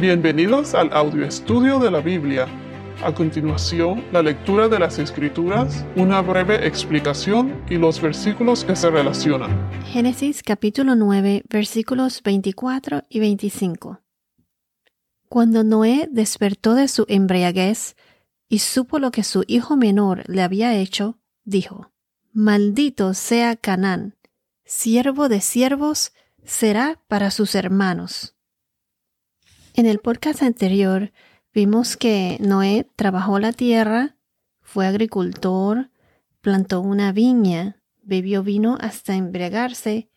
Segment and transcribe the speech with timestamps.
[0.00, 2.46] Bienvenidos al audio estudio de la Biblia.
[3.04, 8.88] A continuación, la lectura de las Escrituras, una breve explicación y los versículos que se
[8.88, 9.50] relacionan.
[9.84, 14.00] Génesis capítulo 9 versículos 24 y 25.
[15.28, 17.94] Cuando Noé despertó de su embriaguez
[18.48, 21.92] y supo lo que su hijo menor le había hecho, dijo,
[22.32, 24.16] Maldito sea Canán,
[24.64, 26.12] siervo de siervos
[26.42, 28.34] será para sus hermanos.
[29.74, 31.12] En el podcast anterior
[31.54, 34.16] vimos que Noé trabajó la tierra,
[34.60, 35.90] fue agricultor,
[36.40, 40.10] plantó una viña, bebió vino hasta embriagarse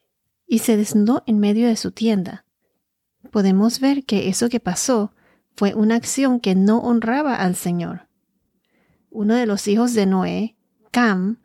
[0.48, 2.46] y se desnudó en medio de su tienda.
[3.32, 5.14] Podemos ver que eso que pasó
[5.56, 8.08] fue una acción que no honraba al Señor.
[9.12, 10.58] Uno de los hijos de Noé,
[10.90, 11.40] Cam,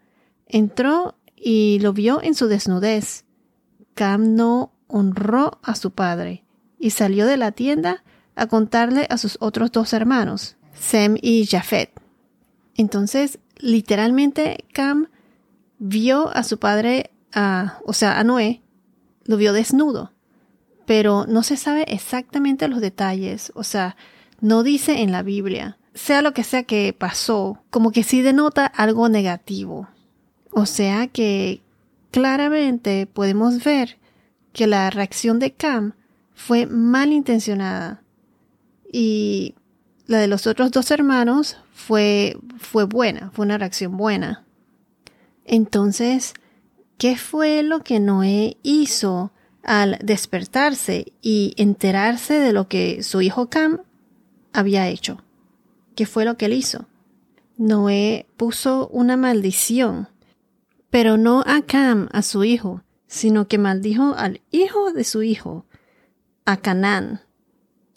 [0.46, 3.27] entró y lo vio en su desnudez.
[3.95, 6.48] Cam no honró a su padre
[6.78, 8.02] y salió de la tienda
[8.34, 11.90] a contarle a sus otros dos hermanos, Sem y Jafet.
[12.76, 15.09] Entonces, literalmente, Cam
[15.79, 17.10] vio a su padre,
[17.84, 18.62] o sea, a Noé,
[19.24, 20.12] lo vio desnudo,
[20.87, 23.96] pero no se sabe exactamente los detalles, o sea,
[24.40, 25.79] no dice en la Biblia.
[25.95, 29.88] Sea lo que sea que pasó, como que sí denota algo negativo.
[30.52, 31.60] O sea que
[32.12, 33.99] claramente podemos ver
[34.52, 35.95] que la reacción de Cam
[36.38, 38.00] fue malintencionada
[38.90, 39.56] y
[40.06, 44.46] la de los otros dos hermanos fue, fue buena, fue una reacción buena.
[45.44, 46.34] Entonces,
[46.96, 49.32] ¿qué fue lo que Noé hizo
[49.64, 53.80] al despertarse y enterarse de lo que su hijo Cam
[54.52, 55.18] había hecho?
[55.96, 56.86] ¿Qué fue lo que él hizo?
[57.56, 60.09] Noé puso una maldición,
[60.88, 65.66] pero no a Cam, a su hijo, sino que maldijo al hijo de su hijo,
[66.49, 67.21] a Canaán.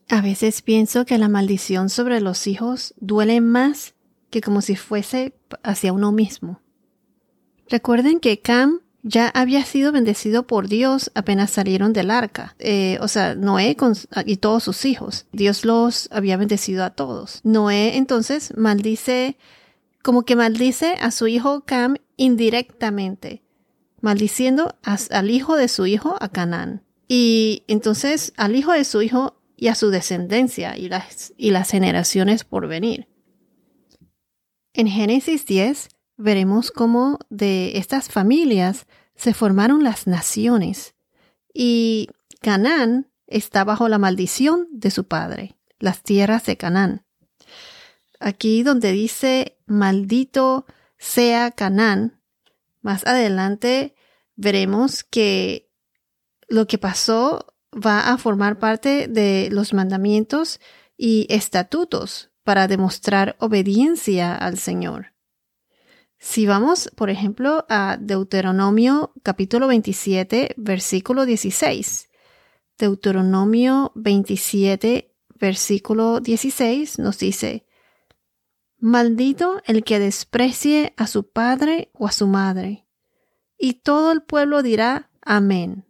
[0.10, 3.94] A veces pienso que la maldición sobre los hijos duele más
[4.30, 6.60] que como si fuese hacia uno mismo.
[7.70, 12.58] Recuerden que Cam ya había sido bendecido por Dios apenas salieron del arca.
[12.60, 13.78] Eh, o sea, Noé
[14.26, 15.28] y todos sus hijos.
[15.32, 17.40] Dios los había bendecido a todos.
[17.46, 19.38] Noé entonces maldice,
[20.04, 23.44] como que maldice a su hijo Cam indirectamente,
[24.02, 26.84] maldiciendo al hijo de su hijo, a Canaán.
[27.14, 31.70] Y entonces al hijo de su hijo y a su descendencia y las, y las
[31.70, 33.10] generaciones por venir.
[34.72, 40.96] En Génesis 10 veremos cómo de estas familias se formaron las naciones
[41.54, 42.08] y
[42.40, 47.06] Canaán está bajo la maldición de su padre, las tierras de Canaán.
[48.22, 50.66] Aquí donde dice maldito
[50.98, 52.22] sea Canaán,
[52.80, 53.96] más adelante
[54.38, 55.71] veremos que
[56.52, 60.60] lo que pasó va a formar parte de los mandamientos
[60.98, 65.14] y estatutos para demostrar obediencia al Señor.
[66.20, 72.10] Si vamos, por ejemplo, a Deuteronomio capítulo 27, versículo 16.
[72.78, 77.66] Deuteronomio 27, versículo 16 nos dice,
[78.78, 82.88] Maldito el que desprecie a su padre o a su madre.
[83.58, 85.86] Y todo el pueblo dirá, Amén.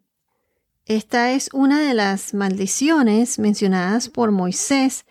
[0.85, 5.05] Esta es una de las maldiciones mencionadas por Moisés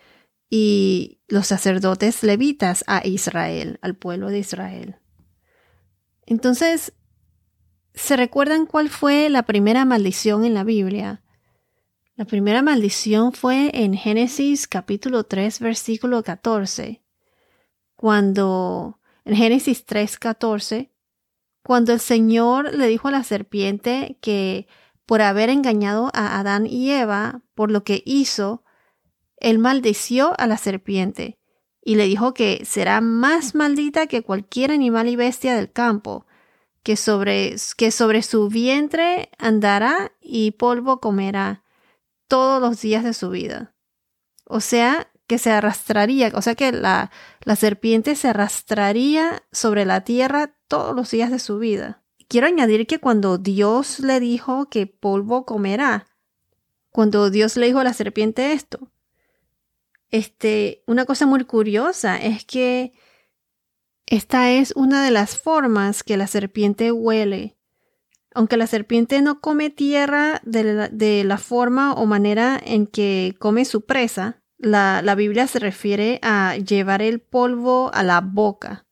[0.49, 4.97] y los sacerdotes levitas a Israel, al pueblo de Israel.
[6.25, 6.93] Entonces,
[7.93, 11.23] ¿se recuerdan cuál fue la primera maldición en la Biblia?
[12.15, 17.01] La primera maldición fue en Génesis capítulo 3 versículo 14,
[17.95, 20.91] cuando en Génesis 3 14,
[21.63, 24.67] cuando el Señor le dijo a la serpiente que
[25.11, 28.63] por haber engañado a Adán y Eva por lo que hizo,
[29.35, 31.37] él maldició a la serpiente
[31.83, 36.25] y le dijo que será más maldita que cualquier animal y bestia del campo,
[36.81, 41.65] que sobre, que sobre su vientre andará y polvo comerá
[42.29, 43.75] todos los días de su vida.
[44.45, 47.11] O sea, que se arrastraría, o sea que la,
[47.43, 52.00] la serpiente se arrastraría sobre la tierra todos los días de su vida.
[52.31, 56.07] Quiero añadir que cuando Dios le dijo que polvo comerá,
[56.89, 58.89] cuando Dios le dijo a la serpiente esto,
[60.11, 62.93] este, una cosa muy curiosa es que
[64.05, 67.57] esta es una de las formas que la serpiente huele.
[68.33, 73.85] Aunque la serpiente no come tierra de la, forma o manera en que come su
[73.85, 78.87] presa, la, la Biblia se refiere a llevar el polvo a la boca.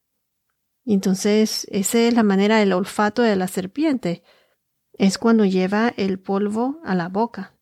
[0.93, 4.23] Entonces esa es la manera del olfato de la serpiente.
[4.93, 7.53] Es cuando lleva el polvo a la boca.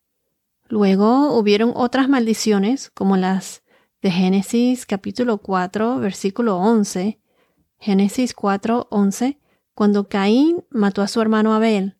[0.69, 3.63] Luego hubieron otras maldiciones, como las
[4.01, 7.19] de Génesis capítulo 4, versículo 11.
[7.79, 9.37] Génesis 4, 11,
[9.73, 11.97] cuando Caín mató a su hermano Abel.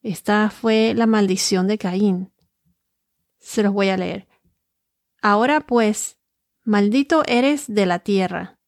[0.00, 2.32] Esta fue la maldición de Caín.
[3.40, 4.28] Se los voy a leer.
[5.20, 6.18] Ahora pues,
[6.62, 8.60] maldito eres de la tierra,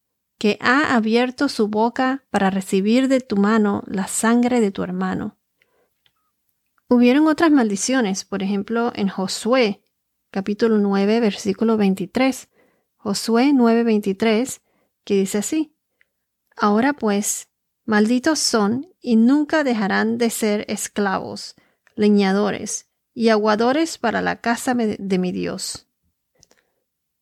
[0.44, 5.38] que ha abierto su boca para recibir de tu mano la sangre de tu hermano.
[6.86, 9.82] Hubieron otras maldiciones, por ejemplo, en Josué,
[10.30, 12.50] capítulo 9, versículo 23.
[12.96, 14.60] Josué 9, 23,
[15.04, 15.78] que dice así.
[16.58, 17.48] Ahora pues,
[17.86, 21.54] malditos son y nunca dejarán de ser esclavos,
[21.96, 25.88] leñadores y aguadores para la casa de mi Dios.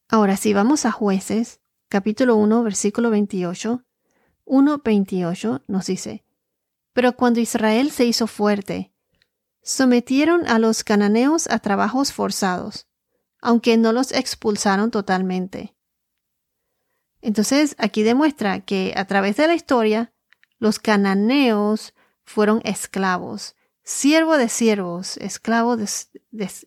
[0.08, 1.61] Ahora, si vamos a jueces,
[1.92, 3.84] capítulo 1, versículo 28,
[4.46, 6.24] 1.28 nos dice,
[6.94, 8.94] Pero cuando Israel se hizo fuerte,
[9.62, 12.88] sometieron a los cananeos a trabajos forzados,
[13.42, 15.76] aunque no los expulsaron totalmente.
[17.20, 20.14] Entonces, aquí demuestra que a través de la historia,
[20.58, 21.92] los cananeos
[22.24, 25.86] fueron esclavos, siervo de siervos, esclavo de,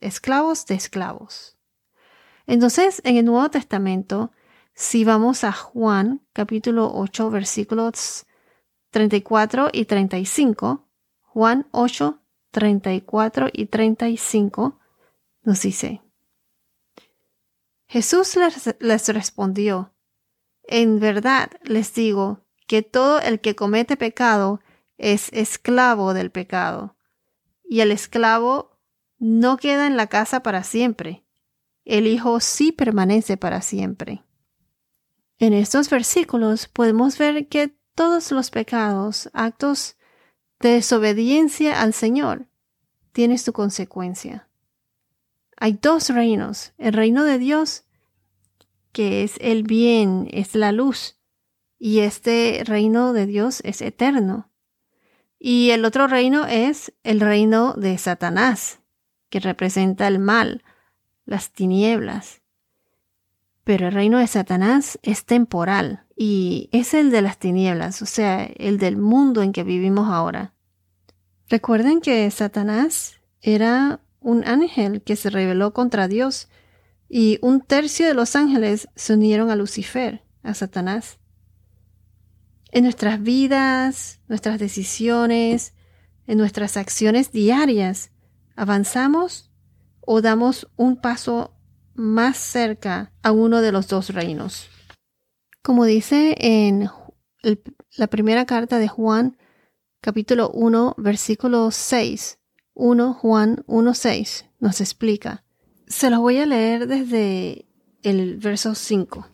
[0.01, 1.57] esclavos de esclavos.
[2.45, 4.31] Entonces, en el Nuevo Testamento,
[4.75, 8.25] si vamos a Juan capítulo 8 versículos
[8.91, 10.85] 34 y 35,
[11.21, 14.79] Juan 8, 34 y 35
[15.43, 16.01] nos dice,
[17.87, 19.93] Jesús les, les respondió,
[20.63, 24.59] en verdad les digo que todo el que comete pecado
[24.97, 26.97] es esclavo del pecado,
[27.63, 28.77] y el esclavo
[29.19, 31.25] no queda en la casa para siempre,
[31.85, 34.25] el Hijo sí permanece para siempre.
[35.39, 39.97] En estos versículos podemos ver que todos los pecados, actos
[40.59, 42.47] de desobediencia al Señor,
[43.11, 44.47] tienen su consecuencia.
[45.57, 47.85] Hay dos reinos, el reino de Dios
[48.95, 51.17] que es el bien, es la luz,
[51.77, 54.49] y este reino de Dios es eterno.
[55.37, 58.79] Y el otro reino es el reino de Satanás,
[59.29, 60.63] que representa el mal,
[61.25, 62.41] las tinieblas.
[63.65, 68.45] Pero el reino de Satanás es temporal y es el de las tinieblas, o sea,
[68.45, 70.53] el del mundo en que vivimos ahora.
[71.49, 76.47] Recuerden que Satanás era un ángel que se rebeló contra Dios
[77.09, 81.17] y un tercio de los ángeles se unieron a Lucifer, a Satanás.
[82.71, 85.73] En nuestras vidas, nuestras decisiones,
[86.27, 88.11] en nuestras acciones diarias,
[88.55, 89.51] ¿avanzamos
[90.01, 91.54] o damos un paso
[91.95, 94.69] más cerca a uno de los dos reinos?
[95.61, 96.89] Como dice en
[97.97, 99.37] la primera carta de Juan,
[100.01, 102.37] capítulo 1, versículo 6,
[102.73, 105.43] 1 Juan 1.6, nos explica,
[105.87, 107.65] se los voy a leer desde
[108.03, 109.27] el verso 5.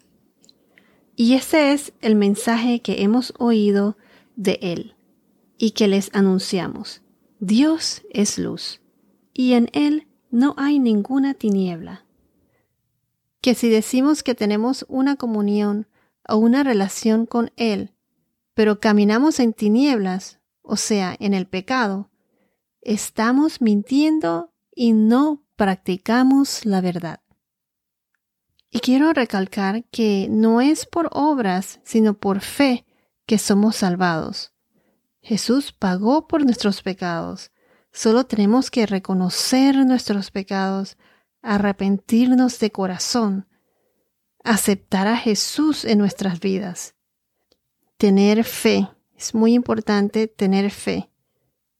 [1.16, 3.98] Y ese es el mensaje que hemos oído
[4.36, 4.96] de Él
[5.58, 7.02] y que les anunciamos.
[7.40, 8.82] Dios es luz
[9.34, 12.06] y en Él no hay ninguna tiniebla.
[13.42, 15.88] Que si decimos que tenemos una comunión
[16.28, 17.94] o una relación con Él,
[18.54, 22.12] pero caminamos en tinieblas, o sea, en el pecado,
[22.82, 27.22] estamos mintiendo y no practicamos la verdad.
[28.70, 32.86] Y quiero recalcar que no es por obras, sino por fe
[33.26, 34.54] que somos salvados.
[35.22, 37.52] Jesús pagó por nuestros pecados.
[37.92, 40.98] Solo tenemos que reconocer nuestros pecados,
[41.42, 43.48] arrepentirnos de corazón,
[44.44, 46.96] aceptar a Jesús en nuestras vidas.
[47.98, 48.90] Tener fe.
[49.16, 51.10] Es muy importante tener fe.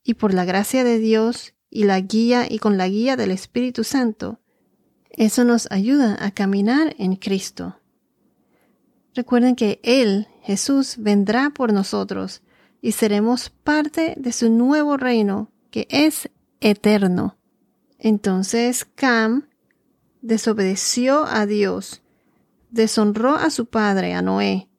[0.04, 3.84] Y por la gracia de Dios y la guía y con la guía del Espíritu
[3.84, 4.40] Santo,
[5.10, 7.78] eso nos ayuda a caminar en Cristo.
[9.14, 12.42] Recuerden que Él, Jesús, vendrá por nosotros
[12.82, 17.38] y seremos parte de su nuevo reino que es eterno.
[18.00, 19.50] Entonces Cam
[20.22, 22.02] desobedeció a Dios,
[22.70, 24.70] deshonró a su padre, a Noé,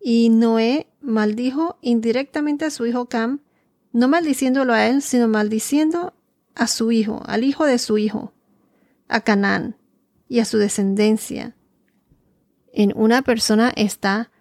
[0.00, 3.40] y Noé maldijo indirectamente a su hijo Cam
[3.94, 6.14] no maldiciéndolo a él, sino maldiciendo
[6.54, 8.32] a su hijo, al hijo de su hijo,
[9.08, 9.76] a Canaán
[10.28, 11.54] y a su descendencia.
[12.72, 14.32] En una persona está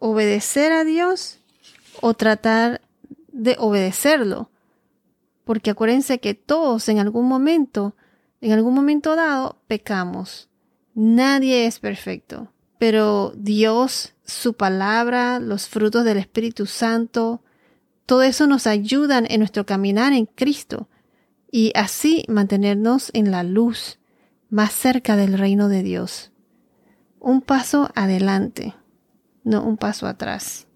[0.00, 1.40] obedecer a Dios
[2.00, 2.80] o tratar
[3.32, 4.50] de obedecerlo.
[5.44, 7.94] Porque acuérdense que todos en algún momento,
[8.40, 10.48] en algún momento dado, pecamos.
[10.94, 12.52] Nadie es perfecto.
[12.78, 17.42] Pero Dios, su palabra, los frutos del Espíritu Santo,
[18.04, 20.88] todo eso nos ayudan en nuestro caminar en Cristo
[21.50, 23.98] y así mantenernos en la luz,
[24.50, 26.32] más cerca del reino de Dios.
[27.18, 28.74] Un paso adelante,
[29.42, 30.66] no un paso atrás.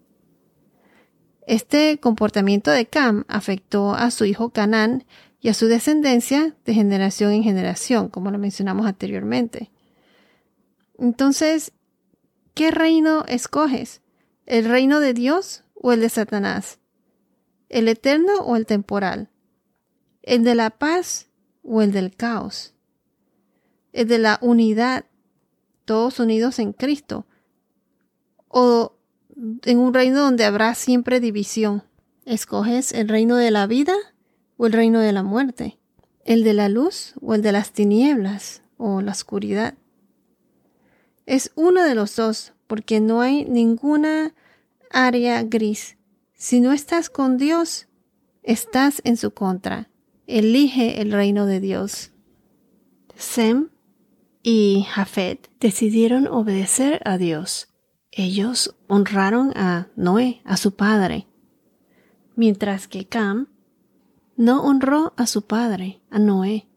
[1.47, 5.05] Este comportamiento de Cam afectó a su hijo Canaán
[5.41, 9.71] y a su descendencia de generación en generación, como lo mencionamos anteriormente.
[10.99, 11.73] Entonces,
[12.53, 14.01] ¿qué reino escoges?
[14.45, 16.79] ¿El reino de Dios o el de Satanás?
[17.69, 19.29] ¿El eterno o el temporal?
[20.21, 21.29] ¿El de la paz
[21.63, 22.75] o el del caos?
[23.93, 25.05] ¿El de la unidad,
[25.85, 27.25] todos unidos en Cristo?
[28.47, 28.93] ¿O
[29.63, 31.83] en un reino donde habrá siempre división?
[32.25, 33.95] ¿Escoges el reino de la vida
[34.65, 35.79] el reino de la muerte?
[36.23, 39.75] ¿El de la luz o el de las tinieblas o la oscuridad?
[41.25, 44.33] Es uno de los dos, porque no hay ninguna
[44.91, 45.97] área gris.
[46.33, 47.87] Si no estás con Dios,
[48.43, 49.89] estás en su contra.
[50.27, 52.11] Elige el reino de Dios.
[53.15, 53.69] Sem
[54.43, 57.69] y Jafet decidieron obedecer a Dios.
[58.11, 61.27] Ellos honraron a Noé, a su padre,
[62.35, 63.47] mientras que Cam
[64.41, 66.67] no honró a su padre, a Noé.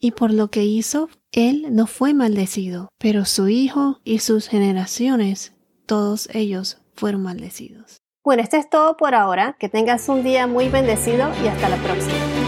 [0.00, 5.52] Y por lo que hizo, él no fue maldecido, pero su hijo y sus generaciones,
[5.84, 7.98] todos ellos fueron maldecidos.
[8.24, 9.56] Bueno, esto es todo por ahora.
[9.58, 12.39] Que tengas un día muy bendecido y hasta la próxima.